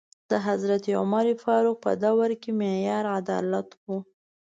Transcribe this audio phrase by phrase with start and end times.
[0.31, 3.87] د حضرت عمر فاروق په دوره کې معیار عدالت و.